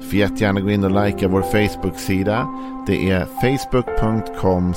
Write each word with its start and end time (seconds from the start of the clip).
Du 0.00 0.06
får 0.06 0.14
jättegärna 0.14 0.60
gå 0.60 0.70
in 0.70 0.84
och 0.84 1.04
likea 1.04 1.28
vår 1.28 1.42
Facebook-sida. 1.42 2.48
Det 2.86 3.10
är 3.10 3.26
facebook.com 3.40 4.74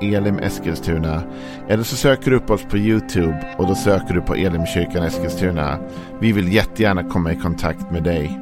elimeskilstuna. 0.00 1.22
Eller 1.68 1.82
så 1.82 1.96
söker 1.96 2.30
du 2.30 2.36
upp 2.36 2.50
oss 2.50 2.62
på 2.70 2.78
YouTube 2.78 3.54
och 3.58 3.66
då 3.66 3.74
söker 3.74 4.14
du 4.14 4.20
på 4.20 4.34
Elimkyrkan 4.34 5.02
Eskilstuna. 5.02 5.78
Vi 6.20 6.32
vill 6.32 6.52
jättegärna 6.52 7.04
komma 7.04 7.32
i 7.32 7.36
kontakt 7.36 7.90
med 7.90 8.02
dig. 8.02 8.40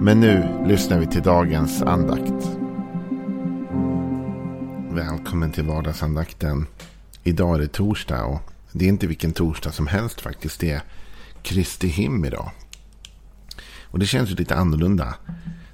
Men 0.00 0.20
nu 0.20 0.48
lyssnar 0.66 0.98
vi 0.98 1.06
till 1.06 1.22
dagens 1.22 1.82
andakt. 1.82 2.58
Välkommen 4.90 5.52
till 5.52 5.64
vardagsandakten. 5.64 6.66
Idag 7.24 7.54
är 7.54 7.58
det 7.58 7.68
torsdag 7.68 8.24
och 8.24 8.40
det 8.72 8.84
är 8.84 8.88
inte 8.88 9.06
vilken 9.06 9.32
torsdag 9.32 9.72
som 9.72 9.86
helst 9.86 10.20
faktiskt. 10.20 10.60
Det 10.60 10.70
är 10.70 10.82
Kristi 11.42 11.88
him 11.88 12.24
idag. 12.24 12.50
Och 13.92 13.98
det 13.98 14.06
känns 14.06 14.30
ju 14.30 14.34
lite 14.34 14.56
annorlunda 14.56 15.14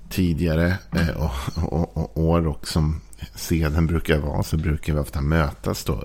tidigare 0.08 0.78
eh, 0.92 1.08
och, 1.08 1.32
och, 1.72 1.96
och, 1.96 2.18
år 2.18 2.46
och 2.46 2.68
som 2.68 3.00
seden 3.34 3.86
brukar 3.86 4.18
vara 4.18 4.42
så 4.42 4.56
brukar 4.56 4.92
vi 4.92 4.98
ofta 4.98 5.20
mötas 5.20 5.84
då 5.84 6.04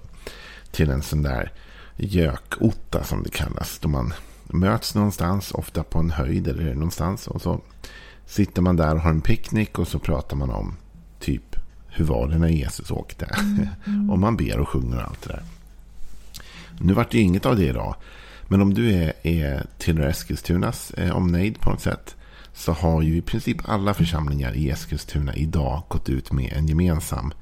till 0.72 0.90
en 0.90 1.02
sån 1.02 1.22
där 1.22 1.52
gökotta 1.98 3.04
som 3.04 3.24
det 3.24 3.30
kallas. 3.30 3.80
Då 3.80 3.88
man 3.88 4.14
möts 4.44 4.96
någonstans, 4.96 5.52
ofta 5.52 5.84
på 5.84 6.00
en 6.00 6.12
höjd 6.12 6.48
eller 6.48 6.74
någonstans. 6.74 7.28
Och 7.28 7.42
så 7.42 7.62
sitter 8.26 8.62
man 8.62 8.76
där 8.76 8.96
och 8.96 9.02
har 9.02 9.10
en 9.10 9.22
picknick 9.22 9.80
och 9.80 9.88
så 9.88 10.00
pratar 10.00 10.36
man 10.36 10.50
om 10.50 10.76
typ 11.20 11.56
hur 11.88 12.06
var 12.06 12.28
det 12.28 12.38
när 12.38 12.48
Jesus 12.48 12.92
åkte? 12.92 13.26
Mm. 13.26 14.10
och 14.12 14.20
man 14.20 14.38
ber 14.38 14.60
och 14.60 14.70
sjunger 14.70 14.98
och 14.98 15.04
allt 15.04 15.22
det 15.22 15.30
där. 15.30 15.44
Nu 16.80 16.94
vart 16.94 17.12
det 17.12 17.20
inget 17.20 17.46
av 17.46 17.56
det 17.56 17.66
idag. 17.66 17.96
Men 18.54 18.62
om 18.62 18.74
du 18.74 18.94
är, 18.94 19.14
är 19.24 19.66
tillhör 19.78 20.08
Eskilstunas 20.08 20.92
eh, 20.92 21.16
omnejd 21.16 21.60
på 21.60 21.70
något 21.70 21.82
sätt. 21.82 22.16
Så 22.54 22.72
har 22.72 23.02
ju 23.02 23.18
i 23.18 23.22
princip 23.22 23.58
alla 23.70 23.94
församlingar 23.94 24.56
i 24.56 24.70
Eskilstuna 24.70 25.36
idag 25.36 25.84
gått 25.88 26.10
ut 26.10 26.32
med 26.32 26.54
en 26.54 26.68
gemensam 26.68 27.34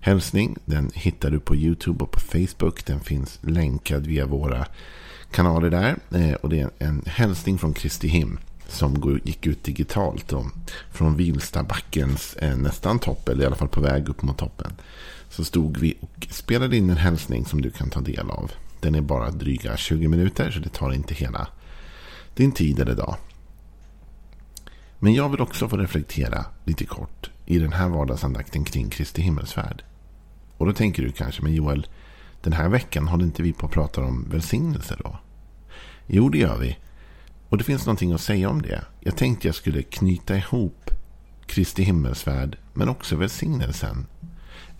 hälsning. 0.00 0.56
Den 0.64 0.90
hittar 0.94 1.30
du 1.30 1.40
på 1.40 1.56
YouTube 1.56 2.04
och 2.04 2.10
på 2.10 2.20
Facebook. 2.20 2.86
Den 2.86 3.00
finns 3.00 3.38
länkad 3.42 4.06
via 4.06 4.26
våra 4.26 4.66
kanaler 5.30 5.70
där. 5.70 5.96
Eh, 6.10 6.34
och 6.34 6.48
det 6.48 6.60
är 6.60 6.70
en 6.78 7.02
hälsning 7.06 7.58
från 7.58 7.74
Kristi 7.74 8.08
Him. 8.08 8.38
Som 8.68 9.20
gick 9.24 9.46
ut 9.46 9.64
digitalt 9.64 10.28
då, 10.28 10.50
från 10.92 11.16
Vilstabackens 11.16 12.34
eh, 12.34 12.56
nästan 12.56 12.98
topp. 12.98 13.28
Eller 13.28 13.42
i 13.42 13.46
alla 13.46 13.56
fall 13.56 13.68
på 13.68 13.80
väg 13.80 14.08
upp 14.08 14.22
mot 14.22 14.38
toppen. 14.38 14.72
Så 15.30 15.44
stod 15.44 15.78
vi 15.78 15.96
och 16.00 16.26
spelade 16.30 16.76
in 16.76 16.90
en 16.90 16.96
hälsning 16.96 17.44
som 17.44 17.62
du 17.62 17.70
kan 17.70 17.90
ta 17.90 18.00
del 18.00 18.30
av. 18.30 18.52
Den 18.86 18.94
är 18.94 19.00
bara 19.00 19.30
dryga 19.30 19.76
20 19.76 20.08
minuter 20.08 20.50
så 20.50 20.60
det 20.60 20.68
tar 20.68 20.92
inte 20.92 21.14
hela 21.14 21.48
din 22.34 22.52
tid 22.52 22.80
eller 22.80 22.94
dag. 22.94 23.16
Men 24.98 25.14
jag 25.14 25.28
vill 25.28 25.40
också 25.40 25.68
få 25.68 25.76
reflektera 25.76 26.44
lite 26.64 26.86
kort 26.86 27.30
i 27.46 27.58
den 27.58 27.72
här 27.72 27.88
vardagsandakten 27.88 28.64
kring 28.64 28.90
Kristi 28.90 29.22
himmelsfärd. 29.22 29.82
Och 30.56 30.66
då 30.66 30.72
tänker 30.72 31.02
du 31.02 31.12
kanske, 31.12 31.42
men 31.42 31.54
Joel, 31.54 31.86
den 32.42 32.52
här 32.52 32.68
veckan 32.68 33.08
håller 33.08 33.24
inte 33.24 33.42
vi 33.42 33.52
på 33.52 33.66
att 33.66 33.72
prata 33.72 34.00
om 34.00 34.28
välsignelse 34.30 34.96
då? 35.04 35.18
Jo, 36.06 36.28
det 36.28 36.38
gör 36.38 36.58
vi. 36.58 36.78
Och 37.48 37.58
det 37.58 37.64
finns 37.64 37.86
någonting 37.86 38.12
att 38.12 38.20
säga 38.20 38.50
om 38.50 38.62
det. 38.62 38.84
Jag 39.00 39.16
tänkte 39.16 39.48
jag 39.48 39.54
skulle 39.54 39.82
knyta 39.82 40.36
ihop 40.36 40.90
Kristi 41.46 41.82
himmelsfärd 41.82 42.58
men 42.74 42.88
också 42.88 43.16
välsignelsen. 43.16 44.06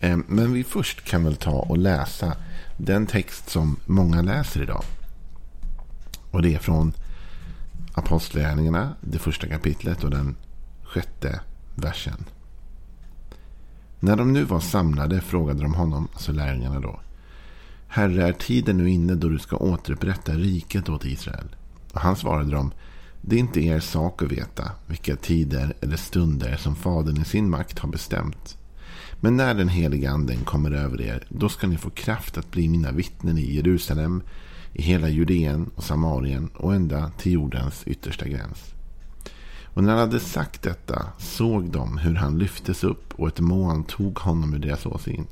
Ehm, 0.00 0.24
men 0.28 0.52
vi 0.52 0.64
först 0.64 1.04
kan 1.04 1.24
väl 1.24 1.36
ta 1.36 1.50
och 1.50 1.78
läsa 1.78 2.36
den 2.76 3.06
text 3.06 3.50
som 3.50 3.76
många 3.86 4.22
läser 4.22 4.62
idag. 4.62 4.82
Och 6.30 6.42
det 6.42 6.54
är 6.54 6.58
från 6.58 6.92
Apostlagärningarna, 7.94 8.94
det 9.00 9.18
första 9.18 9.46
kapitlet 9.46 10.04
och 10.04 10.10
den 10.10 10.36
sjätte 10.82 11.40
versen. 11.74 12.24
När 14.00 14.16
de 14.16 14.32
nu 14.32 14.44
var 14.44 14.60
samlade 14.60 15.20
frågade 15.20 15.62
de 15.62 15.74
honom, 15.74 16.08
alltså 16.12 16.32
lärjungarna 16.32 16.80
då. 16.80 17.00
Herre, 17.88 18.28
är 18.28 18.32
tiden 18.32 18.76
nu 18.76 18.90
inne 18.90 19.14
då 19.14 19.28
du 19.28 19.38
ska 19.38 19.56
återupprätta 19.56 20.32
riket 20.32 20.88
åt 20.88 21.04
Israel? 21.04 21.56
Och 21.92 22.00
han 22.00 22.16
svarade 22.16 22.50
dem. 22.50 22.72
Det 23.20 23.36
är 23.36 23.40
inte 23.40 23.60
er 23.60 23.80
sak 23.80 24.22
att 24.22 24.32
veta 24.32 24.70
vilka 24.86 25.16
tider 25.16 25.74
eller 25.80 25.96
stunder 25.96 26.56
som 26.56 26.76
Fadern 26.76 27.22
i 27.22 27.24
sin 27.24 27.50
makt 27.50 27.78
har 27.78 27.88
bestämt. 27.88 28.58
Men 29.26 29.36
när 29.36 29.54
den 29.54 29.68
heliga 29.68 30.10
anden 30.10 30.44
kommer 30.44 30.70
över 30.70 31.00
er, 31.00 31.26
då 31.28 31.48
ska 31.48 31.66
ni 31.66 31.76
få 31.76 31.90
kraft 31.90 32.38
att 32.38 32.50
bli 32.50 32.68
mina 32.68 32.92
vittnen 32.92 33.38
i 33.38 33.54
Jerusalem, 33.54 34.22
i 34.72 34.82
hela 34.82 35.08
Judeen 35.08 35.70
och 35.74 35.84
Samarien 35.84 36.48
och 36.56 36.74
ända 36.74 37.10
till 37.18 37.32
jordens 37.32 37.82
yttersta 37.86 38.28
gräns. 38.28 38.74
Och 39.64 39.84
när 39.84 39.90
han 39.90 40.00
hade 40.00 40.20
sagt 40.20 40.62
detta 40.62 41.08
såg 41.18 41.70
de 41.70 41.98
hur 41.98 42.14
han 42.14 42.38
lyftes 42.38 42.84
upp 42.84 43.14
och 43.14 43.28
ett 43.28 43.40
moln 43.40 43.84
tog 43.84 44.18
honom 44.18 44.54
ur 44.54 44.58
deras 44.58 44.86
åsyn. 44.86 45.26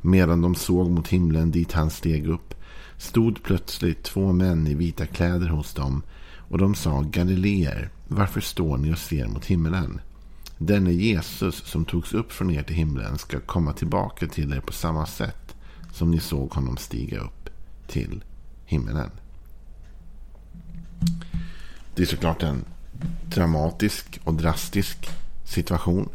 Medan 0.00 0.42
de 0.42 0.54
såg 0.54 0.90
mot 0.90 1.08
himlen 1.08 1.50
dit 1.50 1.72
han 1.72 1.90
steg 1.90 2.26
upp 2.26 2.54
stod 2.96 3.42
plötsligt 3.42 4.02
två 4.02 4.32
män 4.32 4.66
i 4.66 4.74
vita 4.74 5.06
kläder 5.06 5.48
hos 5.48 5.74
dem 5.74 6.02
och 6.48 6.58
de 6.58 6.74
sa 6.74 7.00
Galileer, 7.00 7.90
varför 8.08 8.40
står 8.40 8.78
ni 8.78 8.94
och 8.94 8.98
ser 8.98 9.26
mot 9.26 9.44
himlen? 9.44 10.00
Denne 10.62 10.92
Jesus 10.92 11.64
som 11.64 11.84
togs 11.84 12.14
upp 12.14 12.32
från 12.32 12.50
er 12.50 12.62
till 12.62 12.76
himlen 12.76 13.18
ska 13.18 13.40
komma 13.40 13.72
tillbaka 13.72 14.26
till 14.26 14.52
er 14.52 14.60
på 14.60 14.72
samma 14.72 15.06
sätt 15.06 15.56
som 15.92 16.10
ni 16.10 16.20
såg 16.20 16.52
honom 16.52 16.76
stiga 16.76 17.18
upp 17.18 17.50
till 17.86 18.24
himlen. 18.64 19.10
Det 21.94 22.02
är 22.02 22.06
såklart 22.06 22.42
en 22.42 22.64
dramatisk 23.24 24.20
och 24.24 24.34
drastisk 24.34 25.08
situation. 25.44 26.08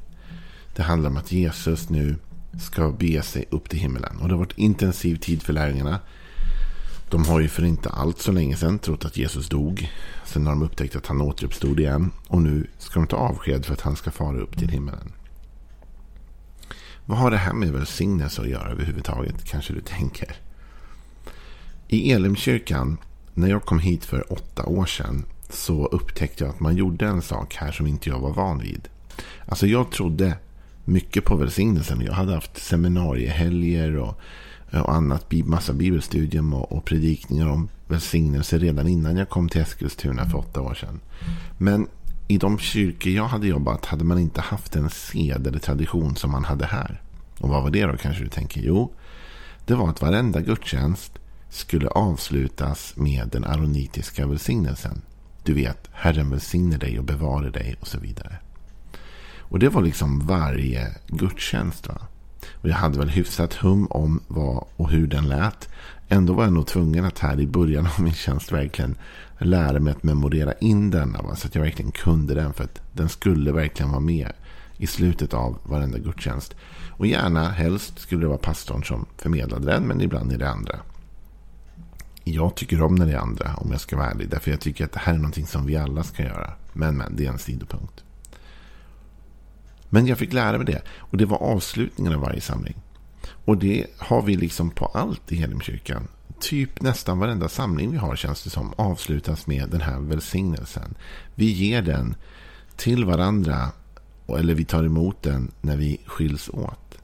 Det 0.75 0.83
handlar 0.83 1.09
om 1.09 1.17
att 1.17 1.31
Jesus 1.31 1.89
nu 1.89 2.16
ska 2.62 2.91
bege 2.91 3.22
sig 3.22 3.45
upp 3.50 3.69
till 3.69 3.79
himlen. 3.79 4.17
Och 4.17 4.27
det 4.27 4.33
har 4.33 4.39
varit 4.39 4.57
intensiv 4.57 5.16
tid 5.16 5.44
för 5.44 5.53
lärjungarna. 5.53 6.00
De 7.10 7.26
har 7.26 7.40
ju 7.40 7.48
för 7.48 7.66
inte 7.66 7.90
allt 7.90 8.20
så 8.20 8.32
länge 8.32 8.56
sedan 8.56 8.80
trott 8.80 9.06
att 9.06 9.18
Jesus 9.18 9.50
dog. 9.50 9.92
Sen 10.26 10.46
har 10.46 10.54
de 10.54 10.64
upptäckt 10.64 10.96
att 10.96 11.08
han 11.08 11.22
återuppstod 11.22 11.80
igen. 11.80 12.12
Och 12.28 12.42
nu 12.42 12.68
ska 12.78 13.00
de 13.00 13.08
ta 13.08 13.18
avsked 13.18 13.66
för 13.66 13.74
att 13.74 13.82
han 13.82 13.96
ska 13.96 14.12
fara 14.12 14.40
upp 14.40 14.58
till 14.58 14.70
himmelen. 14.70 15.12
Vad 17.06 17.18
har 17.18 17.32
det 17.32 17.38
här 17.38 17.54
med 17.54 17.72
välsignelse 17.72 18.42
att 18.42 18.50
göra 18.50 18.72
överhuvudtaget? 18.72 19.46
Kanske 19.46 19.74
du 19.74 19.82
tänker. 19.82 20.36
I 21.88 22.12
Elimkyrkan, 22.12 22.98
när 23.34 23.48
jag 23.48 23.66
kom 23.66 23.80
hit 23.80 24.06
för 24.06 24.34
åtta 24.34 24.66
år 24.66 24.86
sedan, 24.86 25.26
så 25.50 25.86
upptäckte 25.86 26.44
jag 26.44 26.54
att 26.54 26.60
man 26.60 26.76
gjorde 26.76 27.06
en 27.06 27.22
sak 27.22 27.56
här 27.56 27.72
som 27.72 27.88
inte 27.88 28.10
jag 28.10 28.20
var 28.20 28.34
van 28.34 28.60
vid. 28.60 28.88
Alltså 29.46 29.68
jag 29.68 29.92
trodde 29.92 30.38
mycket 30.86 31.26
på 31.26 31.36
välsignelsen. 31.36 32.02
Jag 32.02 32.14
hade 32.14 32.34
haft 32.34 32.58
seminariehelger 32.58 33.98
och 33.98 34.20
Eh, 34.72 34.81
och 34.81 34.94
annat, 34.94 35.31
massa 35.31 35.74
bibelstudium 35.74 36.53
och, 36.53 36.72
och 36.72 36.86
predikningar 36.86 37.48
om 37.48 37.70
välsignelse 37.88 38.58
redan 38.58 38.88
innan 38.88 39.18
jag 39.18 39.30
kom 39.30 39.50
till 39.50 39.62
Eskilstuna 39.62 40.30
för 40.30 40.38
åtta 40.38 40.62
år 40.62 40.74
sedan. 40.74 41.00
Men 41.58 41.88
i 42.28 42.38
de 42.38 42.59
kyrkor 42.59 43.14
jag 43.14 43.28
hade 43.28 43.48
jobbat 43.48 43.86
hade 43.86 44.04
man 44.04 44.20
inte 44.20 44.42
haft 44.42 44.75
en 44.75 44.90
sed 44.90 45.48
eller 45.48 45.59
tradition 45.59 46.16
som 46.16 46.31
man 46.31 46.46
hade 46.46 46.66
här. 46.66 47.02
Och 47.40 47.50
vad 47.50 47.64
var 47.64 47.70
det 47.70 47.86
då 47.86 47.98
kanske 47.98 48.24
du 48.24 48.30
tänker? 48.30 48.62
Jo, 48.62 48.94
det 49.66 49.75
var 49.75 49.89
att 49.89 50.01
varenda 50.01 50.42
gudstjänst 50.42 51.12
skulle 51.50 51.88
avslutas 51.88 52.94
med 52.95 53.30
den 53.31 53.44
aronitiska 53.44 54.28
välsignelsen. 54.28 55.01
Du 55.44 55.54
vet, 55.54 55.89
Herren 55.92 56.30
välsigne 56.30 56.78
dig 56.78 57.00
och 57.00 57.06
bevare 57.06 57.50
dig 57.50 57.75
och 57.81 57.88
så 57.88 58.00
vidare. 58.00 58.38
Och 59.39 59.60
det 59.60 59.69
var 59.69 59.81
liksom 59.81 60.28
varje 60.28 60.95
gudstjänst. 61.07 61.88
Va? 61.88 62.01
Och 62.53 62.69
jag 62.69 62.75
hade 62.75 63.00
väl 63.00 63.09
hyfsat 63.09 63.53
hum 63.53 63.88
om 63.89 64.19
vad 64.27 64.63
och 64.75 64.89
hur 64.89 65.07
den 65.07 65.27
lät. 65.27 65.69
Ändå 66.09 66.33
var 66.33 66.44
jag 66.44 66.53
nog 66.53 66.68
tvungen 66.68 67.06
att 67.06 67.19
här 67.19 67.39
i 67.39 67.47
början 67.47 67.86
av 67.86 68.03
min 68.03 68.13
tjänst 68.13 68.51
verkligen 68.51 68.95
lära 69.38 69.80
mig 69.80 69.92
att 69.92 70.03
memorera 70.03 70.53
in 70.53 70.92
denna. 70.92 71.21
Va? 71.21 71.36
Så 71.36 71.47
att 71.47 71.56
jag 71.56 71.62
verkligen 71.62 71.92
kunde 71.92 72.33
den. 72.33 72.53
För 72.53 72.63
att 72.63 72.81
den 72.94 73.09
skulle 73.09 73.51
verkligen 73.51 73.92
vara 73.92 74.01
med 74.01 74.31
i 74.77 74.88
slutet 74.88 75.33
av 75.33 75.57
varenda 75.63 75.97
gudstjänst. 75.97 76.56
Och 76.89 77.07
gärna, 77.07 77.50
helst, 77.50 78.00
skulle 78.00 78.21
det 78.21 78.27
vara 78.27 78.38
pastorn 78.38 78.83
som 78.83 79.06
förmedlade 79.18 79.65
den. 79.65 79.88
Men 79.88 80.01
ibland 80.01 80.31
är 80.31 80.38
det 80.38 80.50
andra. 80.50 80.75
Jag 82.24 82.56
tycker 82.56 82.81
om 82.81 82.95
när 82.95 83.06
det 83.06 83.13
är 83.13 83.18
andra, 83.18 83.56
om 83.56 83.71
jag 83.71 83.81
ska 83.81 83.98
vara 83.98 84.09
ärlig. 84.09 84.30
Därför 84.30 84.51
jag 84.51 84.59
tycker 84.59 84.86
att 84.86 84.91
det 84.91 85.00
här 85.00 85.13
är 85.13 85.18
någonting 85.18 85.48
som 85.48 85.65
vi 85.65 85.77
alla 85.77 86.03
ska 86.03 86.24
göra. 86.24 86.53
Men, 86.74 86.98
men, 86.98 87.15
det 87.15 87.25
är 87.25 87.30
en 87.30 87.39
sidopunkt. 87.39 88.03
Men 89.90 90.08
jag 90.08 90.18
fick 90.18 90.34
lära 90.34 90.58
mig 90.58 90.66
det. 90.66 90.82
Och 90.98 91.18
det 91.18 91.26
var 91.26 91.38
avslutningen 91.38 92.14
av 92.14 92.22
varje 92.22 92.42
samling. 92.42 92.76
Och 93.46 93.58
det 93.58 93.86
har 93.98 94.22
vi 94.22 94.36
liksom 94.36 94.70
på 94.70 94.86
allt 94.86 95.32
i 95.32 95.36
Helimkyrkan. 95.36 96.08
typ 96.40 96.82
nästan 96.82 97.20
varenda 97.20 97.50
samling 97.50 97.92
vi 97.92 97.98
har 97.98 98.16
känns 98.16 98.44
det 98.44 98.50
som 98.50 98.74
avslutas 98.78 99.48
med 99.48 99.70
den 99.70 99.82
här 99.82 100.00
välsignelsen. 100.00 100.96
Vi 101.36 101.46
ger 101.46 101.82
den 101.82 102.16
till 102.76 103.06
varandra 103.06 103.72
eller 104.28 104.54
vi 104.54 104.66
tar 104.66 104.84
emot 104.84 105.24
den 105.24 105.52
när 105.62 105.78
vi 105.78 106.02
skiljs 106.06 106.50
åt. 106.50 106.98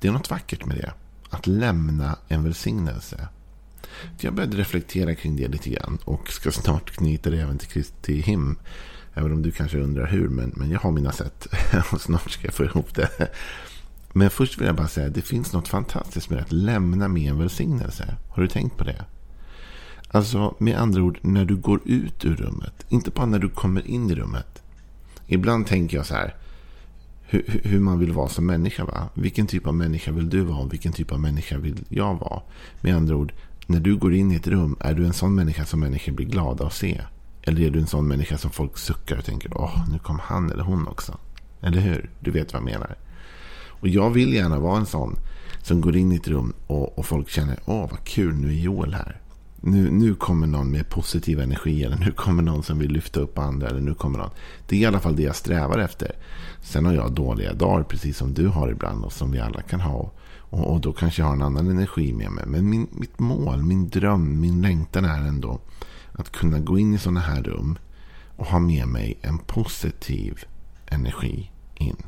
Det 0.00 0.08
är 0.08 0.12
något 0.12 0.30
vackert 0.30 0.64
med 0.64 0.76
det. 0.76 0.92
Att 1.30 1.46
lämna 1.46 2.18
en 2.28 2.44
välsignelse. 2.44 3.28
Jag 4.20 4.34
började 4.34 4.56
reflektera 4.56 5.14
kring 5.14 5.36
det 5.36 5.48
lite 5.48 5.70
grann 5.70 5.98
och 6.04 6.28
ska 6.28 6.52
snart 6.52 6.90
knyta 6.90 7.30
det 7.30 7.40
även 7.40 7.58
till 7.58 7.68
Kristi 7.68 8.20
him. 8.20 8.58
Även 9.18 9.32
om 9.32 9.42
du 9.42 9.50
kanske 9.50 9.78
undrar 9.78 10.06
hur, 10.06 10.28
men, 10.28 10.52
men 10.56 10.70
jag 10.70 10.80
har 10.80 10.92
mina 10.92 11.12
sätt. 11.12 11.46
och 11.92 12.00
snart 12.00 12.30
ska 12.30 12.46
jag 12.46 12.54
få 12.54 12.64
ihop 12.64 12.94
det. 12.94 13.28
Men 14.12 14.30
först 14.30 14.58
vill 14.58 14.66
jag 14.66 14.76
bara 14.76 14.88
säga 14.88 15.06
att 15.06 15.14
det 15.14 15.22
finns 15.22 15.52
något 15.52 15.68
fantastiskt 15.68 16.30
med 16.30 16.40
att 16.40 16.52
lämna 16.52 17.08
med 17.08 17.30
en 17.30 17.38
välsignelse. 17.38 18.16
Har 18.28 18.42
du 18.42 18.48
tänkt 18.48 18.76
på 18.76 18.84
det? 18.84 19.04
Alltså 20.08 20.54
med 20.58 20.78
andra 20.78 21.02
ord, 21.02 21.18
när 21.22 21.44
du 21.44 21.56
går 21.56 21.80
ut 21.84 22.24
ur 22.24 22.36
rummet. 22.36 22.86
Inte 22.88 23.10
bara 23.10 23.26
när 23.26 23.38
du 23.38 23.48
kommer 23.48 23.86
in 23.86 24.10
i 24.10 24.14
rummet. 24.14 24.62
Ibland 25.26 25.66
tänker 25.66 25.96
jag 25.96 26.06
så 26.06 26.14
här. 26.14 26.34
Hur, 27.28 27.60
hur, 27.64 27.80
man 27.80 27.98
vill 27.98 28.12
vara 28.12 28.28
som 28.28 28.46
människa. 28.46 28.84
Va? 28.84 29.08
Vilken 29.14 29.46
typ 29.46 29.66
av 29.66 29.74
människa 29.74 30.12
vill 30.12 30.30
du 30.30 30.40
vara? 30.40 30.66
Vilken 30.66 30.92
typ 30.92 31.12
av 31.12 31.20
människa 31.20 31.58
vill 31.58 31.84
jag 31.88 32.14
vara? 32.14 32.42
Med 32.80 32.96
andra 32.96 33.16
ord, 33.16 33.32
när 33.66 33.80
du 33.80 33.96
går 33.96 34.14
in 34.14 34.32
i 34.32 34.34
ett 34.34 34.46
rum. 34.46 34.76
Är 34.80 34.94
du 34.94 35.06
en 35.06 35.12
sån 35.12 35.34
människa 35.34 35.64
som 35.64 35.80
människor 35.80 36.12
blir 36.12 36.26
glada 36.26 36.66
att 36.66 36.74
se? 36.74 37.00
Eller 37.48 37.62
är 37.62 37.70
du 37.70 37.78
en 37.78 37.86
sån 37.86 38.08
människa 38.08 38.38
som 38.38 38.50
folk 38.50 38.78
suckar 38.78 39.18
och 39.18 39.24
tänker. 39.24 39.60
Åh, 39.60 39.88
nu 39.90 39.98
kom 39.98 40.18
han 40.18 40.50
eller 40.50 40.62
hon 40.62 40.88
också. 40.88 41.18
Eller 41.60 41.80
hur? 41.80 42.10
Du 42.20 42.30
vet 42.30 42.52
vad 42.52 42.62
jag 42.62 42.64
menar. 42.64 42.96
Och 43.80 43.88
jag 43.88 44.10
vill 44.10 44.32
gärna 44.32 44.58
vara 44.58 44.78
en 44.78 44.86
sån 44.86 45.18
som 45.62 45.80
går 45.80 45.96
in 45.96 46.12
i 46.12 46.16
ett 46.16 46.28
rum 46.28 46.52
och, 46.66 46.98
och 46.98 47.06
folk 47.06 47.28
känner. 47.28 47.58
Åh, 47.64 47.90
vad 47.90 48.04
kul, 48.04 48.34
nu 48.34 48.48
är 48.48 48.60
Joel 48.60 48.94
här. 48.94 49.20
Nu, 49.60 49.90
nu 49.90 50.14
kommer 50.14 50.46
någon 50.46 50.70
med 50.70 50.88
positiv 50.88 51.40
energi. 51.40 51.84
Eller 51.84 51.96
nu 51.96 52.12
kommer 52.12 52.42
någon 52.42 52.62
som 52.62 52.78
vill 52.78 52.92
lyfta 52.92 53.20
upp 53.20 53.38
andra. 53.38 53.68
Eller 53.68 53.80
nu 53.80 53.94
kommer 53.94 54.18
någon. 54.18 54.30
Det 54.68 54.76
är 54.76 54.80
i 54.80 54.86
alla 54.86 55.00
fall 55.00 55.16
det 55.16 55.22
jag 55.22 55.36
strävar 55.36 55.78
efter. 55.78 56.12
Sen 56.62 56.84
har 56.84 56.92
jag 56.92 57.12
dåliga 57.12 57.52
dagar. 57.52 57.82
Precis 57.82 58.16
som 58.16 58.34
du 58.34 58.46
har 58.46 58.70
ibland. 58.70 59.04
Och 59.04 59.12
som 59.12 59.30
vi 59.30 59.40
alla 59.40 59.62
kan 59.62 59.80
ha. 59.80 60.12
Och, 60.38 60.72
och 60.72 60.80
då 60.80 60.92
kanske 60.92 61.22
jag 61.22 61.26
har 61.26 61.34
en 61.34 61.42
annan 61.42 61.70
energi 61.70 62.12
med 62.12 62.30
mig. 62.30 62.44
Men 62.46 62.70
min, 62.70 62.86
mitt 62.90 63.18
mål, 63.18 63.62
min 63.62 63.88
dröm, 63.88 64.40
min 64.40 64.62
längtan 64.62 65.04
är 65.04 65.18
ändå. 65.18 65.60
Att 66.16 66.32
kunna 66.32 66.58
gå 66.58 66.78
in 66.78 66.94
i 66.94 66.98
sådana 66.98 67.20
här 67.20 67.42
rum. 67.42 67.78
Och 68.36 68.46
ha 68.46 68.58
med 68.58 68.88
mig 68.88 69.18
en 69.22 69.38
positiv 69.38 70.44
energi 70.86 71.50
in. 71.74 72.02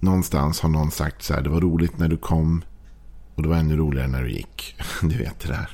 Någonstans 0.00 0.60
har 0.60 0.68
någon 0.68 0.90
sagt 0.90 1.22
så 1.22 1.34
här. 1.34 1.42
Det 1.42 1.50
var 1.50 1.60
roligt 1.60 1.98
när 1.98 2.08
du 2.08 2.16
kom. 2.16 2.64
Och 3.34 3.42
det 3.42 3.48
var 3.48 3.56
ännu 3.56 3.76
roligare 3.76 4.08
när 4.08 4.22
du 4.22 4.30
gick. 4.30 4.76
Du 5.02 5.18
vet 5.18 5.40
det 5.40 5.48
där 5.48 5.70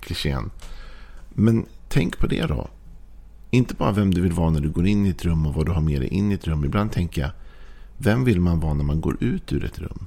klichén. 0.00 0.50
Men 1.28 1.66
tänk 1.88 2.18
på 2.18 2.26
det 2.26 2.46
då. 2.46 2.68
Inte 3.50 3.74
bara 3.74 3.92
vem 3.92 4.14
du 4.14 4.20
vill 4.20 4.32
vara 4.32 4.50
när 4.50 4.60
du 4.60 4.70
går 4.70 4.86
in 4.86 5.06
i 5.06 5.08
ett 5.08 5.24
rum 5.24 5.46
och 5.46 5.54
vad 5.54 5.66
du 5.66 5.72
har 5.72 5.80
med 5.80 6.00
dig 6.00 6.08
in 6.08 6.32
i 6.32 6.34
ett 6.34 6.46
rum. 6.46 6.64
Ibland 6.64 6.92
tänker 6.92 7.22
jag. 7.22 7.30
Vem 7.98 8.24
vill 8.24 8.40
man 8.40 8.60
vara 8.60 8.74
när 8.74 8.84
man 8.84 9.00
går 9.00 9.16
ut 9.20 9.52
ur 9.52 9.64
ett 9.64 9.78
rum? 9.78 10.06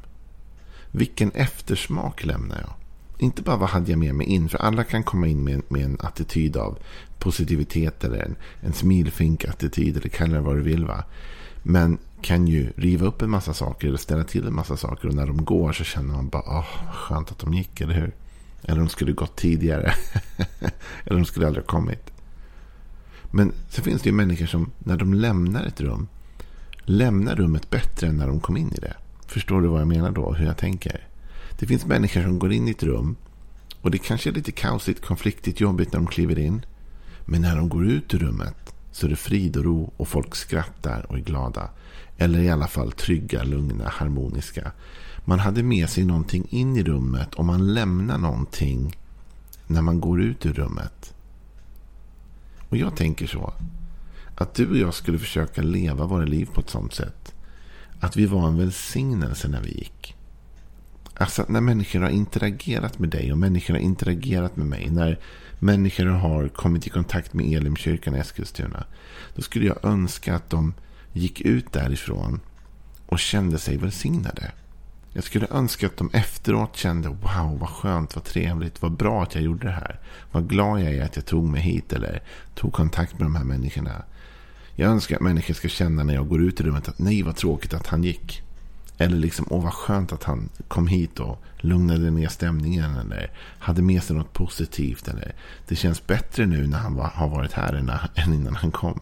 Vilken 0.91 1.31
eftersmak 1.31 2.25
lämnar 2.25 2.57
jag? 2.57 2.73
Inte 3.21 3.41
bara 3.41 3.55
vad 3.55 3.69
hade 3.69 3.91
jag 3.91 3.99
med 3.99 4.15
mig 4.15 4.27
in. 4.27 4.49
För 4.49 4.57
alla 4.57 4.83
kan 4.83 5.03
komma 5.03 5.27
in 5.27 5.43
med, 5.43 5.61
med 5.67 5.85
en 5.85 5.97
attityd 5.99 6.57
av 6.57 6.77
positivitet. 7.19 8.03
Eller 8.03 8.17
en, 8.17 8.35
en 8.61 8.73
smilfink-attityd. 8.73 9.97
Eller 9.97 10.09
kalla 10.09 10.33
det 10.33 10.41
vad 10.41 10.55
du 10.55 10.61
vill. 10.61 10.85
va. 10.85 11.03
Men 11.63 11.97
kan 12.21 12.47
ju 12.47 12.71
riva 12.75 13.05
upp 13.05 13.21
en 13.21 13.29
massa 13.29 13.53
saker 13.53 13.87
eller 13.87 13.97
ställa 13.97 14.23
till 14.23 14.47
en 14.47 14.55
massa 14.55 14.77
saker. 14.77 15.07
Och 15.07 15.13
när 15.13 15.27
de 15.27 15.45
går 15.45 15.73
så 15.73 15.83
känner 15.83 16.13
man 16.13 16.29
bara, 16.29 16.43
åh, 16.45 16.93
skönt 16.93 17.31
att 17.31 17.39
de 17.39 17.53
gick, 17.53 17.81
eller 17.81 17.93
hur? 17.93 18.15
Eller 18.63 18.79
de 18.79 18.89
skulle 18.89 19.11
gått 19.11 19.35
tidigare. 19.35 19.93
eller 21.05 21.17
de 21.17 21.25
skulle 21.25 21.47
aldrig 21.47 21.65
ha 21.65 21.69
kommit. 21.71 22.11
Men 23.31 23.51
så 23.69 23.81
finns 23.81 24.01
det 24.01 24.09
ju 24.09 24.15
människor 24.15 24.45
som 24.45 24.71
när 24.79 24.97
de 24.97 25.13
lämnar 25.13 25.65
ett 25.65 25.81
rum. 25.81 26.07
Lämnar 26.83 27.35
rummet 27.35 27.69
bättre 27.69 28.07
än 28.07 28.17
när 28.17 28.27
de 28.27 28.39
kom 28.39 28.57
in 28.57 28.71
i 28.71 28.79
det. 28.79 28.93
Förstår 29.27 29.61
du 29.61 29.67
vad 29.67 29.81
jag 29.81 29.87
menar 29.87 30.11
då? 30.11 30.33
Hur 30.33 30.45
jag 30.45 30.57
tänker? 30.57 31.07
Det 31.59 31.67
finns 31.67 31.85
människor 31.85 32.23
som 32.23 32.39
går 32.39 32.53
in 32.53 32.67
i 32.67 32.71
ett 32.71 32.83
rum. 32.83 33.15
Och 33.81 33.91
det 33.91 33.97
kanske 33.97 34.29
är 34.29 34.33
lite 34.33 34.51
kaosigt, 34.51 35.05
konfliktigt, 35.05 35.59
jobbigt 35.59 35.93
när 35.93 35.99
de 35.99 36.07
kliver 36.07 36.39
in. 36.39 36.65
Men 37.25 37.41
när 37.41 37.55
de 37.55 37.69
går 37.69 37.85
ut 37.85 38.13
ur 38.13 38.19
rummet 38.19 38.73
så 38.91 39.05
är 39.05 39.09
det 39.09 39.15
frid 39.15 39.57
och 39.57 39.63
ro 39.63 39.93
och 39.97 40.07
folk 40.07 40.35
skrattar 40.35 41.05
och 41.09 41.17
är 41.17 41.21
glada. 41.21 41.69
Eller 42.17 42.39
i 42.39 42.49
alla 42.49 42.67
fall 42.67 42.91
trygga, 42.91 43.43
lugna, 43.43 43.89
harmoniska. 43.89 44.71
Man 45.25 45.39
hade 45.39 45.63
med 45.63 45.89
sig 45.89 46.05
någonting 46.05 46.47
in 46.49 46.77
i 46.77 46.83
rummet 46.83 47.35
och 47.35 47.45
man 47.45 47.73
lämnar 47.73 48.17
någonting 48.17 48.97
när 49.67 49.81
man 49.81 49.99
går 49.99 50.21
ut 50.21 50.45
ur 50.45 50.53
rummet. 50.53 51.13
Och 52.69 52.77
jag 52.77 52.95
tänker 52.95 53.27
så. 53.27 53.53
Att 54.35 54.53
du 54.53 54.69
och 54.69 54.77
jag 54.77 54.93
skulle 54.93 55.19
försöka 55.19 55.61
leva 55.61 56.05
våra 56.05 56.25
liv 56.25 56.49
på 56.53 56.61
ett 56.61 56.69
sånt 56.69 56.93
sätt. 56.93 57.33
Att 57.99 58.17
vi 58.17 58.25
var 58.25 58.47
en 58.47 58.57
välsignelse 58.57 59.47
när 59.47 59.61
vi 59.61 59.71
gick. 59.71 60.15
Alltså 61.19 61.45
när 61.47 61.61
människor 61.61 61.99
har 61.99 62.09
interagerat 62.09 62.99
med 62.99 63.09
dig 63.09 63.31
och 63.31 63.37
människor 63.37 63.73
har 63.73 63.81
interagerat 63.81 64.55
med 64.55 64.67
mig. 64.67 64.89
När 64.89 65.19
människor 65.59 66.05
har 66.05 66.47
kommit 66.47 66.87
i 66.87 66.89
kontakt 66.89 67.33
med 67.33 67.53
Elimkyrkan 67.53 68.15
i 68.15 68.19
Eskilstuna. 68.19 68.85
Då 69.35 69.41
skulle 69.41 69.65
jag 69.65 69.85
önska 69.85 70.35
att 70.35 70.49
de 70.49 70.73
gick 71.13 71.41
ut 71.41 71.71
därifrån 71.71 72.39
och 73.05 73.19
kände 73.19 73.59
sig 73.59 73.77
välsignade. 73.77 74.51
Jag 75.13 75.23
skulle 75.23 75.47
önska 75.51 75.87
att 75.87 75.97
de 75.97 76.09
efteråt 76.13 76.75
kände 76.75 77.09
wow, 77.09 77.59
vad 77.59 77.69
skönt, 77.69 78.15
vad 78.15 78.23
trevligt, 78.23 78.81
vad 78.81 78.91
bra 78.91 79.23
att 79.23 79.35
jag 79.35 79.43
gjorde 79.43 79.67
det 79.67 79.73
här. 79.73 79.99
Vad 80.31 80.49
glad 80.49 80.81
jag 80.81 80.93
är 80.93 81.03
att 81.03 81.15
jag 81.15 81.25
tog 81.25 81.43
mig 81.43 81.61
hit 81.61 81.93
eller 81.93 82.23
tog 82.55 82.73
kontakt 82.73 83.13
med 83.13 83.25
de 83.25 83.35
här 83.35 83.43
människorna. 83.43 84.03
Jag 84.75 84.91
önskar 84.91 85.15
att 85.15 85.21
människor 85.21 85.53
ska 85.53 85.67
känna 85.67 86.03
när 86.03 86.13
jag 86.13 86.27
går 86.27 86.41
ut 86.41 86.59
i 86.59 86.63
rummet 86.63 86.89
att 86.89 86.99
nej, 86.99 87.23
vad 87.23 87.35
tråkigt 87.35 87.73
att 87.73 87.87
han 87.87 88.03
gick. 88.03 88.43
Eller 89.01 89.17
liksom, 89.17 89.45
åh 89.49 89.63
vad 89.63 89.73
skönt 89.73 90.13
att 90.13 90.23
han 90.23 90.49
kom 90.67 90.87
hit 90.87 91.19
och 91.19 91.43
lugnade 91.57 92.11
ner 92.11 92.27
stämningen. 92.27 92.95
Eller 92.95 93.31
hade 93.59 93.81
med 93.81 94.03
sig 94.03 94.15
något 94.15 94.33
positivt. 94.33 95.07
Eller 95.07 95.35
det 95.67 95.75
känns 95.75 96.07
bättre 96.07 96.45
nu 96.45 96.67
när 96.67 96.77
han 96.77 96.95
var, 96.95 97.07
har 97.07 97.29
varit 97.29 97.51
här 97.51 97.73
än, 97.73 97.91
än 98.15 98.33
innan 98.33 98.55
han 98.55 98.71
kom. 98.71 98.99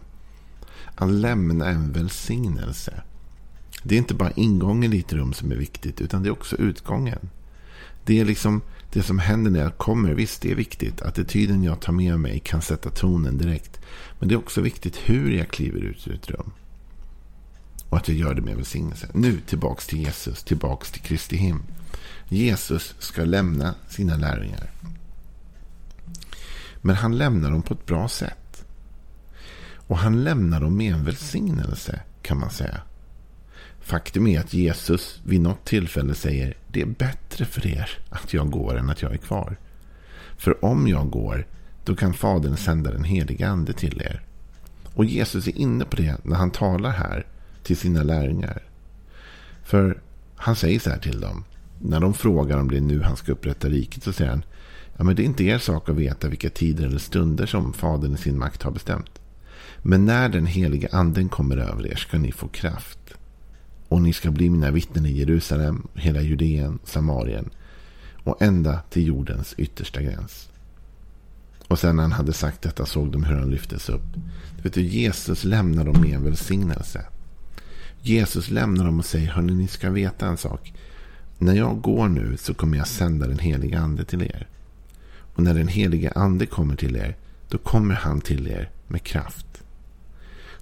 Att 0.94 1.10
lämna 1.10 1.68
en 1.68 1.92
välsignelse. 1.92 3.02
Det 3.82 3.94
är 3.94 3.98
inte 3.98 4.14
bara 4.14 4.30
ingången 4.30 4.92
i 4.92 4.98
ett 4.98 5.12
rum 5.12 5.32
som 5.32 5.52
är 5.52 5.56
viktigt. 5.56 6.00
Utan 6.00 6.22
det 6.22 6.28
är 6.28 6.32
också 6.32 6.56
utgången. 6.56 7.28
Det 8.04 8.20
är 8.20 8.24
liksom 8.24 8.62
det 8.92 9.02
som 9.02 9.18
händer 9.18 9.50
när 9.50 9.60
jag 9.60 9.76
kommer. 9.76 10.14
Visst, 10.14 10.42
det 10.42 10.50
är 10.50 10.54
viktigt. 10.54 11.02
Attityden 11.02 11.62
jag 11.62 11.80
tar 11.80 11.92
med 11.92 12.20
mig 12.20 12.40
kan 12.40 12.62
sätta 12.62 12.90
tonen 12.90 13.38
direkt. 13.38 13.80
Men 14.18 14.28
det 14.28 14.34
är 14.34 14.38
också 14.38 14.60
viktigt 14.60 14.96
hur 14.96 15.30
jag 15.30 15.48
kliver 15.48 15.80
ut 15.80 16.08
ur 16.08 16.14
ett 16.14 16.30
rum. 16.30 16.52
Och 17.88 17.96
att 17.96 18.08
jag 18.08 18.16
gör 18.16 18.34
det 18.34 18.42
med 18.42 18.56
välsignelse. 18.56 19.08
Nu 19.14 19.40
tillbaks 19.40 19.86
till 19.86 19.98
Jesus, 19.98 20.42
tillbaks 20.42 20.90
till 20.90 21.02
Kristi 21.02 21.36
him. 21.36 21.62
Jesus 22.28 22.94
ska 22.98 23.24
lämna 23.24 23.74
sina 23.88 24.16
lärjungar. 24.16 24.70
Men 26.80 26.96
han 26.96 27.18
lämnar 27.18 27.50
dem 27.50 27.62
på 27.62 27.74
ett 27.74 27.86
bra 27.86 28.08
sätt. 28.08 28.64
Och 29.74 29.98
han 29.98 30.24
lämnar 30.24 30.60
dem 30.60 30.76
med 30.76 30.94
en 30.94 31.04
välsignelse 31.04 32.00
kan 32.22 32.38
man 32.38 32.50
säga. 32.50 32.80
Faktum 33.80 34.26
är 34.26 34.40
att 34.40 34.54
Jesus 34.54 35.20
vid 35.24 35.40
något 35.40 35.64
tillfälle 35.64 36.14
säger 36.14 36.56
det 36.68 36.80
är 36.80 36.86
bättre 36.86 37.44
för 37.44 37.66
er 37.66 37.90
att 38.10 38.34
jag 38.34 38.50
går 38.50 38.78
än 38.78 38.90
att 38.90 39.02
jag 39.02 39.12
är 39.12 39.18
kvar. 39.18 39.56
För 40.36 40.64
om 40.64 40.88
jag 40.88 41.10
går, 41.10 41.46
då 41.84 41.96
kan 41.96 42.14
Fadern 42.14 42.56
sända 42.56 42.90
den 42.90 43.04
heliga 43.04 43.48
ande 43.48 43.72
till 43.72 44.02
er. 44.02 44.22
Och 44.94 45.04
Jesus 45.04 45.46
är 45.46 45.58
inne 45.58 45.84
på 45.84 45.96
det 45.96 46.16
när 46.24 46.36
han 46.36 46.50
talar 46.50 46.90
här 46.90 47.26
till 47.68 47.76
sina 47.76 48.02
lärjungar. 48.02 48.62
För 49.62 50.00
han 50.36 50.56
säger 50.56 50.80
så 50.80 50.90
här 50.90 50.98
till 50.98 51.20
dem. 51.20 51.44
När 51.78 52.00
de 52.00 52.14
frågar 52.14 52.58
om 52.58 52.70
det 52.70 52.76
är 52.76 52.80
nu 52.80 53.02
han 53.02 53.16
ska 53.16 53.32
upprätta 53.32 53.68
riket 53.68 54.02
så 54.02 54.12
säger 54.12 54.30
han. 54.30 54.44
Ja, 54.96 55.04
men 55.04 55.16
det 55.16 55.22
är 55.22 55.24
inte 55.24 55.44
er 55.44 55.58
sak 55.58 55.88
att 55.88 55.96
veta 55.96 56.28
vilka 56.28 56.50
tider 56.50 56.86
eller 56.86 56.98
stunder 56.98 57.46
som 57.46 57.72
Fadern 57.72 58.14
i 58.14 58.16
sin 58.16 58.38
makt 58.38 58.62
har 58.62 58.70
bestämt. 58.70 59.10
Men 59.82 60.04
när 60.04 60.28
den 60.28 60.46
heliga 60.46 60.88
anden 60.92 61.28
kommer 61.28 61.56
över 61.56 61.86
er 61.86 61.96
ska 61.96 62.18
ni 62.18 62.32
få 62.32 62.48
kraft. 62.48 62.98
Och 63.88 64.02
ni 64.02 64.12
ska 64.12 64.30
bli 64.30 64.50
mina 64.50 64.70
vittnen 64.70 65.06
i 65.06 65.12
Jerusalem, 65.12 65.88
hela 65.94 66.20
Judeen, 66.20 66.78
Samarien 66.84 67.50
och 68.24 68.42
ända 68.42 68.80
till 68.90 69.06
jordens 69.06 69.54
yttersta 69.58 70.02
gräns. 70.02 70.48
Och 71.68 71.78
sen 71.78 71.96
när 71.96 72.02
han 72.02 72.12
hade 72.12 72.32
sagt 72.32 72.62
detta 72.62 72.86
såg 72.86 73.12
de 73.12 73.24
hur 73.24 73.36
han 73.36 73.50
lyftes 73.50 73.88
upp. 73.88 74.14
Du 74.56 74.62
vet, 74.62 74.76
Jesus 74.76 75.44
lämnar 75.44 75.84
dem 75.84 76.00
med 76.00 76.14
en 76.14 76.24
välsignelse. 76.24 77.04
Jesus 78.02 78.50
lämnar 78.50 78.84
dem 78.84 78.98
och 78.98 79.04
säger, 79.04 79.30
hörni, 79.30 79.54
ni 79.54 79.68
ska 79.68 79.90
veta 79.90 80.26
en 80.26 80.36
sak. 80.36 80.72
När 81.38 81.54
jag 81.54 81.80
går 81.80 82.08
nu 82.08 82.36
så 82.36 82.54
kommer 82.54 82.78
jag 82.78 82.88
sända 82.88 83.26
den 83.26 83.38
helige 83.38 83.78
ande 83.78 84.04
till 84.04 84.22
er. 84.22 84.46
Och 85.34 85.42
när 85.42 85.54
den 85.54 85.68
helige 85.68 86.10
ande 86.10 86.46
kommer 86.46 86.76
till 86.76 86.96
er, 86.96 87.16
då 87.48 87.58
kommer 87.58 87.94
han 87.94 88.20
till 88.20 88.48
er 88.48 88.70
med 88.86 89.02
kraft. 89.02 89.62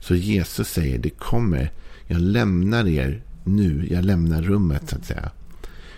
Så 0.00 0.14
Jesus 0.14 0.68
säger, 0.68 0.98
det 0.98 1.10
kommer, 1.10 1.72
jag 2.06 2.20
lämnar 2.20 2.88
er 2.88 3.22
nu, 3.44 3.86
jag 3.90 4.04
lämnar 4.04 4.42
rummet 4.42 4.90
så 4.90 4.96
att 4.96 5.04
säga. 5.04 5.30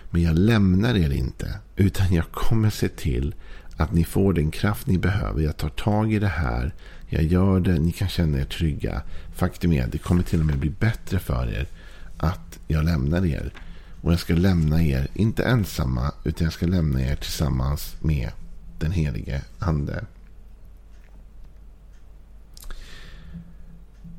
Men 0.09 0.21
jag 0.21 0.37
lämnar 0.37 0.95
er 0.95 1.11
inte. 1.11 1.59
Utan 1.75 2.13
jag 2.13 2.31
kommer 2.31 2.69
se 2.69 2.87
till 2.87 3.35
att 3.79 3.93
ni 3.93 4.03
får 4.03 4.33
den 4.33 4.51
kraft 4.51 4.87
ni 4.87 4.97
behöver. 4.97 5.41
Jag 5.41 5.57
tar 5.57 5.69
tag 5.69 6.13
i 6.13 6.19
det 6.19 6.27
här. 6.27 6.73
Jag 7.07 7.23
gör 7.23 7.59
det. 7.59 7.79
Ni 7.79 7.91
kan 7.91 8.07
känna 8.07 8.39
er 8.39 8.45
trygga. 8.45 9.01
Faktum 9.35 9.73
är 9.73 9.83
att 9.83 9.91
det 9.91 9.97
kommer 9.97 10.23
till 10.23 10.39
och 10.39 10.45
med 10.45 10.59
bli 10.59 10.69
bättre 10.69 11.19
för 11.19 11.53
er 11.53 11.67
att 12.17 12.59
jag 12.67 12.85
lämnar 12.85 13.25
er. 13.25 13.53
Och 14.01 14.11
jag 14.11 14.19
ska 14.19 14.33
lämna 14.33 14.83
er, 14.83 15.07
inte 15.13 15.43
ensamma, 15.43 16.11
utan 16.23 16.45
jag 16.45 16.53
ska 16.53 16.65
lämna 16.65 17.01
er 17.01 17.15
tillsammans 17.15 17.95
med 17.99 18.29
den 18.79 18.91
helige 18.91 19.41
ande. 19.59 20.05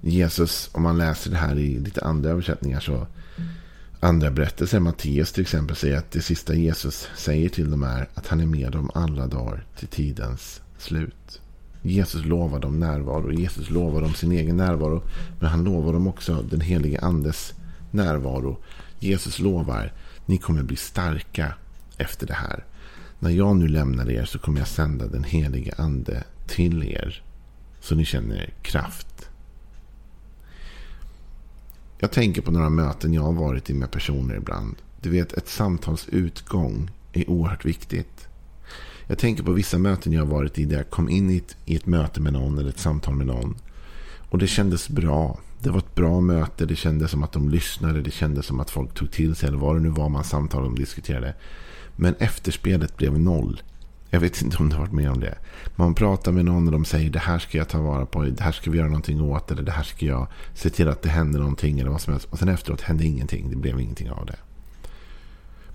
Jesus, 0.01 0.71
om 0.73 0.83
man 0.83 0.99
läser 0.99 1.31
det 1.31 1.37
här 1.37 1.59
i 1.59 1.79
lite 1.79 2.05
andra 2.05 2.31
översättningar 2.31 2.81
så 2.81 3.07
andra 4.01 4.31
berättelser, 4.31 4.81
Matteus 4.81 5.33
till 5.33 5.43
exempel, 5.43 5.77
säger 5.77 5.99
att 5.99 6.11
det 6.11 6.23
sista 6.23 6.55
Jesus 6.55 7.09
säger 7.17 7.49
till 7.49 7.71
dem 7.71 7.83
är 7.83 8.09
att 8.15 8.27
han 8.27 8.41
är 8.41 8.47
med 8.47 8.73
dem 8.73 8.91
alla 8.95 9.27
dagar 9.27 9.65
till 9.79 9.89
tidens 9.89 10.61
slut. 10.79 11.41
Jesus 11.83 12.25
lovar 12.25 12.59
dem 12.59 12.81
närvaro. 12.81 13.33
Jesus 13.33 13.71
lovar 13.71 14.01
dem 14.01 14.15
sin 14.15 14.33
egen 14.33 14.57
närvaro. 14.57 15.03
Men 15.41 15.49
han 15.49 15.65
lovar 15.65 15.93
dem 15.93 16.07
också 16.07 16.43
den 16.43 16.61
helige 16.61 17.01
andes 17.01 17.55
närvaro. 17.91 18.59
Jesus 18.99 19.39
lovar, 19.39 19.93
ni 20.27 20.39
kommer 20.39 20.63
bli 20.63 20.77
starka 20.77 21.55
efter 21.99 22.27
det 22.27 22.35
här. 22.35 22.65
När 23.19 23.31
jag 23.31 23.57
nu 23.57 23.69
lämnar 23.69 24.11
er 24.11 24.25
så 24.25 24.39
kommer 24.39 24.59
jag 24.59 24.69
sända 24.69 25.07
den 25.07 25.25
helige 25.25 25.75
ande 25.79 26.25
till 26.47 26.85
er. 26.85 27.23
Så 27.81 27.95
ni 27.95 28.05
känner 28.05 28.55
kraft. 28.63 29.10
Jag 32.03 32.11
tänker 32.11 32.43
på 32.43 32.51
några 32.51 32.71
möten 32.71 33.15
jag 33.15 33.23
har 33.23 33.33
varit 33.33 33.71
i 33.71 33.75
med 33.75 33.91
personer 33.91 34.37
ibland. 34.37 34.77
Du 35.01 35.11
vet, 35.11 35.33
ett 35.33 35.49
samtals 35.49 36.09
utgång 36.09 36.91
är 37.13 37.31
oerhört 37.31 37.65
viktigt. 37.65 38.29
Jag 39.07 39.19
tänker 39.19 39.43
på 39.43 39.53
vissa 39.53 39.79
möten 39.79 40.13
jag 40.13 40.21
har 40.21 40.33
varit 40.33 40.59
i 40.59 40.65
där 40.65 40.77
jag 40.77 40.91
kom 40.91 41.09
in 41.09 41.31
i 41.31 41.37
ett, 41.37 41.57
i 41.65 41.77
ett 41.77 41.87
möte 41.87 42.21
med 42.21 42.33
någon 42.33 42.59
eller 42.59 42.69
ett 42.69 42.79
samtal 42.79 43.15
med 43.15 43.27
någon. 43.27 43.57
Och 44.31 44.39
det 44.39 44.47
kändes 44.47 44.89
bra. 44.89 45.39
Det 45.59 45.71
var 45.71 45.79
ett 45.79 45.95
bra 45.95 46.21
möte. 46.21 46.67
Det 46.67 46.77
kändes 46.77 47.11
som 47.11 47.23
att 47.23 47.33
de 47.33 47.49
lyssnade. 47.49 48.03
Det 48.03 48.11
kändes 48.11 48.47
som 48.47 48.61
att 48.61 48.71
folk 48.71 48.95
tog 48.95 49.11
till 49.11 49.35
sig. 49.35 49.49
Eller 49.49 49.59
vad 49.59 49.77
det 49.77 49.81
nu 49.81 49.89
var 49.89 50.09
man 50.09 50.25
samtalade 50.25 50.71
och 50.71 50.79
diskuterade. 50.79 51.35
Men 51.97 52.15
efterspelet 52.15 52.97
blev 52.97 53.19
noll. 53.19 53.63
Jag 54.11 54.21
vet 54.21 54.43
inte 54.43 54.57
om 54.57 54.69
du 54.69 54.77
har 54.77 54.83
varit 54.83 54.93
med 54.93 55.11
om 55.11 55.21
det. 55.21 55.39
Man 55.77 55.95
pratar 55.95 56.33
med 56.33 56.45
någon 56.45 56.67
och 56.67 56.73
de 56.73 56.85
säger 56.85 57.11
det 57.11 57.19
här 57.19 57.39
ska 57.39 57.59
jag 57.59 57.69
ta 57.69 57.83
vara 57.83 58.07
på. 58.07 58.23
Det 58.23 58.43
här 58.43 58.53
ska 58.53 58.71
vi 58.71 58.79
göra 58.79 58.89
någonting 58.89 59.21
åt. 59.21 59.51
Eller 59.51 59.63
det 59.63 59.73
här 59.73 59.83
ska 59.83 60.07
jag 60.07 60.27
se 60.55 60.71
till 60.71 60.89
att 60.89 61.03
det 61.03 61.09
händer 61.09 61.39
någonting. 61.39 61.81
Eller 61.81 61.91
vad 61.91 62.01
som 62.01 62.13
helst. 62.13 62.29
Och 62.31 62.39
sen 62.39 62.49
efteråt 62.49 62.81
hände 62.81 63.05
ingenting. 63.05 63.51
Det 63.51 63.57
blev 63.57 63.81
ingenting 63.81 64.11
av 64.11 64.27
det. 64.27 64.37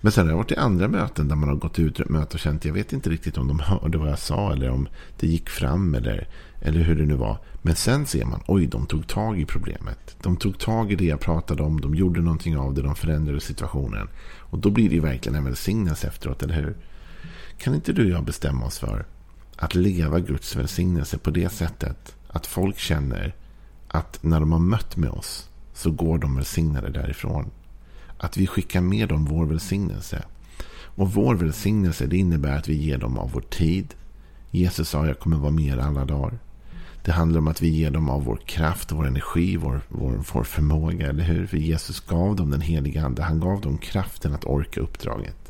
Men 0.00 0.12
sen 0.12 0.24
har 0.24 0.32
jag 0.32 0.36
varit 0.36 0.52
i 0.52 0.56
andra 0.56 0.88
möten 0.88 1.28
där 1.28 1.36
man 1.36 1.48
har 1.48 1.56
gått 1.56 1.78
ut 1.78 2.08
möte 2.08 2.34
och 2.34 2.40
känt. 2.40 2.64
Jag 2.64 2.72
vet 2.72 2.92
inte 2.92 3.10
riktigt 3.10 3.38
om 3.38 3.48
de 3.48 3.60
hörde 3.60 3.98
vad 3.98 4.08
jag 4.08 4.18
sa. 4.18 4.52
Eller 4.52 4.70
om 4.70 4.88
det 5.20 5.26
gick 5.26 5.48
fram. 5.48 5.94
Eller, 5.94 6.28
eller 6.60 6.80
hur 6.80 6.96
det 6.96 7.06
nu 7.06 7.14
var. 7.14 7.38
Men 7.62 7.76
sen 7.76 8.06
ser 8.06 8.24
man. 8.24 8.40
Oj, 8.46 8.66
de 8.66 8.86
tog 8.86 9.08
tag 9.08 9.40
i 9.40 9.44
problemet. 9.44 10.16
De 10.22 10.36
tog 10.36 10.58
tag 10.58 10.92
i 10.92 10.96
det 10.96 11.04
jag 11.04 11.20
pratade 11.20 11.62
om. 11.62 11.80
De 11.80 11.94
gjorde 11.94 12.20
någonting 12.20 12.56
av 12.56 12.74
det. 12.74 12.82
De 12.82 12.94
förändrade 12.94 13.40
situationen. 13.40 14.08
Och 14.38 14.58
då 14.58 14.70
blir 14.70 14.88
det 14.88 14.94
ju 14.94 15.00
verkligen 15.00 15.38
en 15.38 15.44
välsignelse 15.44 16.06
efteråt. 16.06 16.42
Eller 16.42 16.54
hur? 16.54 16.76
Kan 17.58 17.74
inte 17.74 17.92
du 17.92 18.04
och 18.04 18.10
jag 18.10 18.24
bestämma 18.24 18.66
oss 18.66 18.78
för 18.78 19.06
att 19.56 19.74
leva 19.74 20.20
Guds 20.20 20.56
välsignelse 20.56 21.18
på 21.18 21.30
det 21.30 21.48
sättet 21.48 22.16
att 22.28 22.46
folk 22.46 22.78
känner 22.78 23.34
att 23.88 24.18
när 24.22 24.40
de 24.40 24.52
har 24.52 24.58
mött 24.58 24.96
med 24.96 25.10
oss 25.10 25.48
så 25.74 25.90
går 25.90 26.18
de 26.18 26.36
välsignade 26.36 26.90
därifrån. 26.90 27.50
Att 28.18 28.36
vi 28.36 28.46
skickar 28.46 28.80
med 28.80 29.08
dem 29.08 29.24
vår 29.24 29.46
välsignelse. 29.46 30.22
Och 30.68 31.12
vår 31.12 31.34
välsignelse 31.34 32.06
det 32.06 32.16
innebär 32.16 32.56
att 32.56 32.68
vi 32.68 32.74
ger 32.74 32.98
dem 32.98 33.18
av 33.18 33.30
vår 33.32 33.40
tid. 33.40 33.94
Jesus 34.50 34.88
sa 34.88 35.06
jag 35.06 35.18
kommer 35.18 35.36
vara 35.36 35.52
med 35.52 35.64
er 35.64 35.78
alla 35.78 36.04
dagar. 36.04 36.38
Det 37.04 37.12
handlar 37.12 37.38
om 37.38 37.48
att 37.48 37.62
vi 37.62 37.68
ger 37.68 37.90
dem 37.90 38.08
av 38.08 38.24
vår 38.24 38.36
kraft, 38.36 38.92
vår 38.92 39.06
energi, 39.06 39.56
vår, 39.56 39.80
vår, 39.88 40.24
vår 40.32 40.44
förmåga. 40.44 41.06
Eller 41.08 41.24
hur? 41.24 41.46
För 41.46 41.56
Jesus 41.56 42.00
gav 42.00 42.36
dem 42.36 42.50
den 42.50 42.60
heliga 42.60 43.04
ande. 43.04 43.22
Han 43.22 43.40
gav 43.40 43.60
dem 43.60 43.78
kraften 43.78 44.34
att 44.34 44.44
orka 44.44 44.80
uppdraget. 44.80 45.45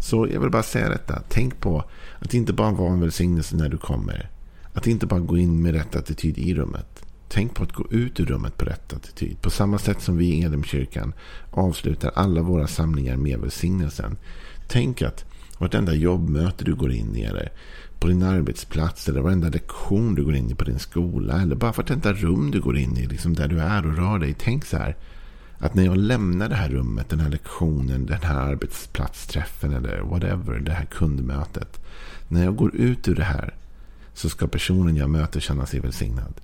Så 0.00 0.28
jag 0.32 0.40
vill 0.40 0.50
bara 0.50 0.62
säga 0.62 0.88
detta. 0.88 1.22
Tänk 1.28 1.60
på 1.60 1.84
att 2.18 2.34
inte 2.34 2.52
bara 2.52 2.72
vara 2.72 2.92
en 2.92 3.00
välsignelse 3.00 3.56
när 3.56 3.68
du 3.68 3.78
kommer. 3.78 4.30
Att 4.72 4.86
inte 4.86 5.06
bara 5.06 5.20
gå 5.20 5.38
in 5.38 5.62
med 5.62 5.74
rätt 5.74 5.96
attityd 5.96 6.38
i 6.38 6.54
rummet. 6.54 7.04
Tänk 7.28 7.54
på 7.54 7.62
att 7.62 7.72
gå 7.72 7.86
ut 7.90 8.20
ur 8.20 8.26
rummet 8.26 8.56
på 8.56 8.64
rätt 8.64 8.92
attityd. 8.92 9.42
På 9.42 9.50
samma 9.50 9.78
sätt 9.78 10.02
som 10.02 10.16
vi 10.16 10.26
i 10.26 10.42
Elimkyrkan 10.42 11.12
avslutar 11.50 12.12
alla 12.14 12.42
våra 12.42 12.66
samlingar 12.66 13.16
med 13.16 13.38
välsignelsen. 13.38 14.16
Tänk 14.68 15.02
att 15.02 15.24
vartenda 15.58 15.94
jobbmöte 15.94 16.64
du 16.64 16.74
går 16.74 16.92
in 16.92 17.16
i 17.16 17.22
eller 17.22 17.52
på 17.98 18.08
din 18.08 18.22
arbetsplats 18.22 19.08
eller 19.08 19.20
varenda 19.20 19.48
lektion 19.48 20.14
du 20.14 20.24
går 20.24 20.34
in 20.34 20.50
i 20.50 20.54
på 20.54 20.64
din 20.64 20.78
skola 20.78 21.42
eller 21.42 21.56
bara 21.56 21.72
vartenda 21.72 22.12
rum 22.12 22.50
du 22.50 22.60
går 22.60 22.78
in 22.78 22.96
i, 22.96 23.06
liksom 23.06 23.34
där 23.34 23.48
du 23.48 23.60
är 23.60 23.86
och 23.86 23.96
rör 23.96 24.18
dig. 24.18 24.34
Tänk 24.38 24.64
så 24.64 24.76
här. 24.76 24.96
Att 25.58 25.74
när 25.74 25.84
jag 25.84 25.96
lämnar 25.96 26.48
det 26.48 26.54
här 26.54 26.68
rummet, 26.68 27.08
den 27.08 27.20
här 27.20 27.30
lektionen, 27.30 28.06
den 28.06 28.22
här 28.22 28.36
arbetsplatsträffen 28.36 29.72
eller 29.72 30.00
whatever, 30.00 30.58
det 30.58 30.72
här 30.72 30.84
kundmötet. 30.84 31.80
När 32.28 32.44
jag 32.44 32.56
går 32.56 32.76
ut 32.76 33.08
ur 33.08 33.14
det 33.14 33.24
här 33.24 33.54
så 34.14 34.28
ska 34.28 34.46
personen 34.46 34.96
jag 34.96 35.10
möter 35.10 35.40
känna 35.40 35.66
sig 35.66 35.80
välsignad. 35.80 36.34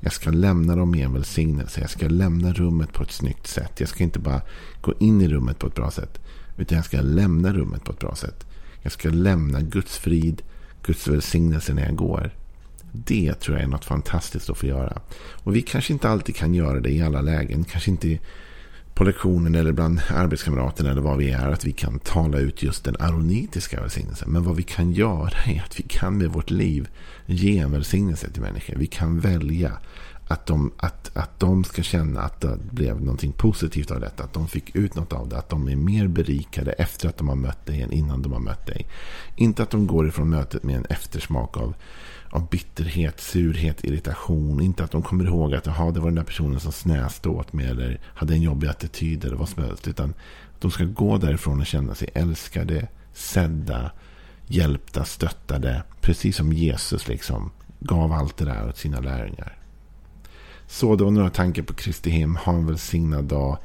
Jag 0.00 0.12
ska 0.12 0.30
lämna 0.30 0.76
dem 0.76 0.90
med 0.90 1.04
en 1.04 1.12
välsignelse. 1.12 1.80
Jag 1.80 1.90
ska 1.90 2.08
lämna 2.08 2.52
rummet 2.52 2.92
på 2.92 3.02
ett 3.02 3.12
snyggt 3.12 3.46
sätt. 3.46 3.80
Jag 3.80 3.88
ska 3.88 4.04
inte 4.04 4.18
bara 4.18 4.40
gå 4.80 4.94
in 4.98 5.20
i 5.20 5.28
rummet 5.28 5.58
på 5.58 5.66
ett 5.66 5.74
bra 5.74 5.90
sätt. 5.90 6.20
Utan 6.56 6.76
jag 6.76 6.84
ska 6.84 7.00
lämna 7.00 7.52
rummet 7.52 7.84
på 7.84 7.92
ett 7.92 7.98
bra 7.98 8.14
sätt. 8.14 8.46
Jag 8.82 8.92
ska 8.92 9.08
lämna 9.08 9.60
Guds 9.60 9.98
frid, 9.98 10.42
Guds 10.82 11.08
välsignelse 11.08 11.74
när 11.74 11.86
jag 11.86 11.96
går. 11.96 12.30
Det 12.92 13.34
tror 13.34 13.56
jag 13.56 13.64
är 13.64 13.68
något 13.68 13.84
fantastiskt 13.84 14.50
att 14.50 14.58
få 14.58 14.66
göra. 14.66 15.00
Och 15.42 15.56
vi 15.56 15.62
kanske 15.62 15.92
inte 15.92 16.08
alltid 16.08 16.36
kan 16.36 16.54
göra 16.54 16.80
det 16.80 16.90
i 16.90 17.02
alla 17.02 17.20
lägen. 17.20 17.64
Kanske 17.64 17.90
inte 17.90 18.18
på 19.00 19.04
lektionen 19.04 19.54
eller 19.54 19.72
bland 19.72 20.00
arbetskamraterna 20.08 20.90
eller 20.90 21.00
vad 21.00 21.18
vi 21.18 21.30
är. 21.30 21.48
Att 21.48 21.64
vi 21.64 21.72
kan 21.72 21.98
tala 21.98 22.38
ut 22.38 22.62
just 22.62 22.84
den 22.84 22.96
aronitiska 22.98 23.80
välsignelsen. 23.80 24.30
Men 24.30 24.44
vad 24.44 24.56
vi 24.56 24.62
kan 24.62 24.92
göra 24.92 25.38
är 25.46 25.62
att 25.66 25.80
vi 25.80 25.82
kan 25.82 26.18
med 26.18 26.28
vårt 26.28 26.50
liv 26.50 26.88
ge 27.26 27.58
en 27.58 27.72
välsignelse 27.72 28.30
till 28.30 28.42
människor. 28.42 28.74
Vi 28.76 28.86
kan 28.86 29.20
välja 29.20 29.72
att 30.30 30.46
de, 30.46 30.72
att, 30.76 31.16
att 31.16 31.40
de 31.40 31.64
ska 31.64 31.82
känna 31.82 32.20
att 32.20 32.40
det 32.40 32.58
blev 32.70 33.00
någonting 33.00 33.32
positivt 33.32 33.90
av 33.90 34.00
detta. 34.00 34.24
Att 34.24 34.32
de 34.32 34.48
fick 34.48 34.76
ut 34.76 34.94
något 34.94 35.12
av 35.12 35.28
det. 35.28 35.38
Att 35.38 35.48
de 35.48 35.68
är 35.68 35.76
mer 35.76 36.08
berikade 36.08 36.72
efter 36.72 37.08
att 37.08 37.16
de 37.16 37.28
har 37.28 37.36
mött 37.36 37.66
dig 37.66 37.82
än 37.82 37.92
innan 37.92 38.22
de 38.22 38.32
har 38.32 38.40
mött 38.40 38.66
dig. 38.66 38.86
Inte 39.36 39.62
att 39.62 39.70
de 39.70 39.86
går 39.86 40.08
ifrån 40.08 40.28
mötet 40.28 40.62
med 40.62 40.76
en 40.76 40.84
eftersmak 40.84 41.56
av 41.56 41.74
av 42.30 42.48
bitterhet, 42.48 43.20
surhet, 43.20 43.84
irritation. 43.84 44.60
Inte 44.60 44.84
att 44.84 44.90
de 44.90 45.02
kommer 45.02 45.24
ihåg 45.24 45.54
att 45.54 45.68
Aha, 45.68 45.90
det 45.90 46.00
var 46.00 46.06
den 46.06 46.14
där 46.14 46.22
personen 46.22 46.60
som 46.60 46.72
snäste 46.72 47.28
åt 47.28 47.52
mig 47.52 47.66
eller 47.66 48.00
hade 48.04 48.34
en 48.34 48.42
jobbig 48.42 48.68
attityd 48.68 49.24
eller 49.24 49.36
vad 49.36 49.48
som 49.48 49.62
helst. 49.62 49.88
Utan 49.88 50.10
att 50.54 50.60
de 50.60 50.70
ska 50.70 50.84
gå 50.84 51.18
därifrån 51.18 51.60
och 51.60 51.66
känna 51.66 51.94
sig 51.94 52.10
älskade, 52.14 52.88
sedda, 53.12 53.90
hjälpta, 54.46 55.04
stöttade. 55.04 55.82
Precis 56.00 56.36
som 56.36 56.52
Jesus 56.52 57.08
liksom 57.08 57.50
gav 57.80 58.12
allt 58.12 58.36
det 58.36 58.44
där 58.44 58.68
åt 58.68 58.78
sina 58.78 59.00
lärjungar. 59.00 59.59
Så 60.70 60.96
det 60.96 61.04
var 61.04 61.10
några 61.10 61.30
tankar 61.30 61.62
på 61.62 61.74
Kristi 61.74 62.10
hem. 62.10 62.36
Ha 62.36 62.52
en 62.52 62.66
välsignad 62.66 63.24
dag. 63.24 63.58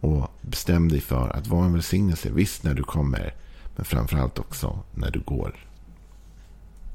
Och 0.00 0.30
bestäm 0.40 0.88
dig 0.88 1.00
för 1.00 1.28
att 1.28 1.46
vara 1.46 1.64
en 1.64 1.72
välsignelse. 1.72 2.30
Visst 2.30 2.62
när 2.62 2.74
du 2.74 2.82
kommer. 2.82 3.34
Men 3.76 3.84
framförallt 3.84 4.38
också 4.38 4.78
när 4.94 5.10
du 5.10 5.20
går. 5.20 5.67